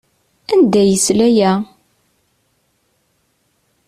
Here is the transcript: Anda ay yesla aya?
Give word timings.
Anda 0.53 0.79
ay 0.81 0.89
yesla 0.91 1.25
aya? 1.31 1.51